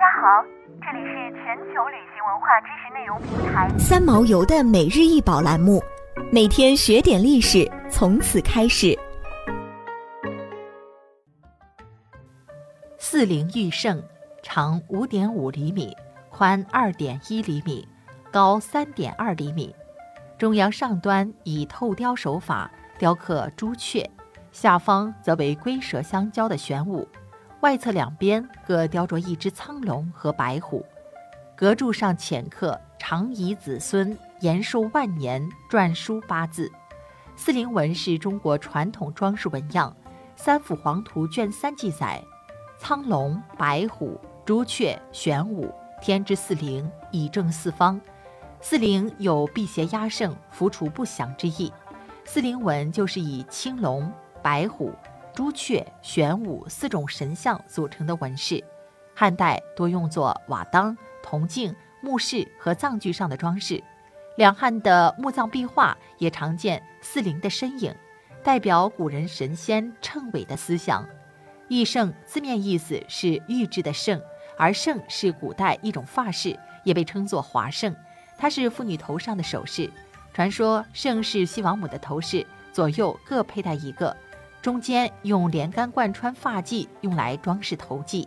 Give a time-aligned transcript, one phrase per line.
[0.00, 0.42] 家好，
[0.80, 5.78] 这里是全球旅行文化知识内容平台三毛游的每日一宝栏目，
[6.32, 8.98] 每天学点历史，从此开始。
[12.96, 14.02] 四灵玉圣，
[14.42, 15.94] 长五点五厘米，
[16.30, 17.86] 宽二点一厘米，
[18.32, 19.76] 高三点二厘米。
[20.38, 24.10] 中央上端以透雕手法雕刻朱雀，
[24.50, 27.06] 下方则为龟蛇相交的玄武。
[27.60, 30.84] 外侧两边各雕着一只苍龙和白虎，
[31.54, 36.72] 阁柱上浅刻“长宜子孙延寿万年”篆书八字。
[37.36, 39.94] 四灵纹是中国传统装饰纹样，
[40.36, 42.22] 《三辅黄图》卷三记载：
[42.78, 45.70] 苍龙、白虎、朱雀、玄武，
[46.00, 48.00] 天之四灵，以正四方。
[48.62, 51.70] 四灵有辟邪压胜、伏除不祥之意。
[52.24, 54.10] 四灵纹就是以青龙、
[54.42, 54.94] 白虎。
[55.32, 58.62] 朱雀、玄武四种神像组成的纹饰，
[59.14, 63.82] 汉代多用作瓦当、铜镜、墓室和葬具上的装饰。
[64.36, 67.94] 两汉的墓葬壁画也常见四灵的身影，
[68.42, 71.06] 代表古人神仙称伟的思想。
[71.68, 74.20] 玉圣字面意思是玉制的圣，
[74.56, 77.94] 而圣是古代一种发饰，也被称作华圣。
[78.36, 79.90] 它是妇女头上的首饰。
[80.32, 84.16] 传说圣是西王母的头饰，左右各佩戴一个。
[84.62, 88.26] 中间用连杆贯穿发髻，用来装饰头髻。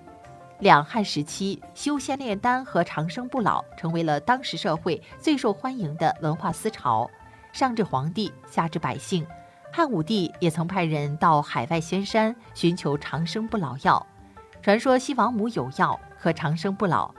[0.59, 7.09] 两汉时期，修仙炼丹和长生不老成为了当时社会最受欢迎的文化思潮。
[7.51, 9.25] 上至皇帝，下至百姓，
[9.71, 14.03] 汉武帝也曾派人到海外仙山寻求长生不老药。
[14.61, 17.13] 传说西王母有药可长生不老，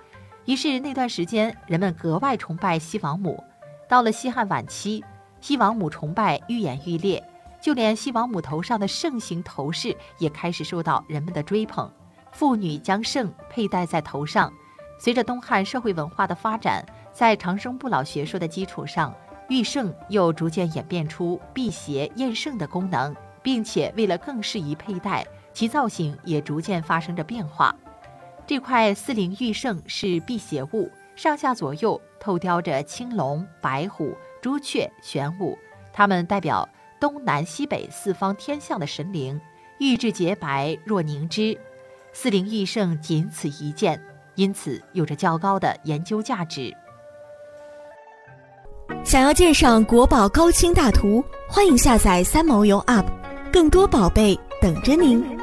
[0.46, 3.42] 于是那段时间人们格外崇拜西王母。
[3.86, 5.04] 到了西汉晚期，
[5.40, 7.22] 西王母崇拜愈演愈烈。
[7.64, 11.90] 就连西王母头上的圣形头饰也开始受到人们的追捧，
[12.30, 14.52] 妇女将圣佩戴在头上。
[14.98, 19.14] 随着东汉社会文化的发展，在长生不老学说的基础上，
[19.48, 27.74] 玉圣又逐渐演变出辟邪验圣的功能，并且为了更适宜佩戴，其造型也逐渐发生着变化。
[28.46, 35.56] 这块四灵玉圣是辟邪物，上下左右透雕着青龙、白虎、朱雀、玄武，
[35.94, 36.68] 它们代表。
[37.00, 39.40] 东南西北四方天象的神灵，
[39.78, 41.58] 玉质洁白若凝脂，
[42.12, 44.00] 四灵玉圣仅此一件，
[44.34, 46.74] 因此有着较高的研究价值。
[49.02, 53.06] 想要鉴赏国宝高清大图，欢迎下载三毛游 App，
[53.52, 55.33] 更多宝贝等着您。